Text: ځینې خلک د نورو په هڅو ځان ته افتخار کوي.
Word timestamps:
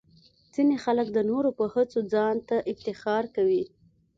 ځینې 0.53 0.75
خلک 0.83 1.07
د 1.13 1.17
نورو 1.29 1.49
په 1.57 1.65
هڅو 1.73 1.99
ځان 2.13 2.35
ته 2.49 2.57
افتخار 2.71 3.23
کوي. 3.35 3.63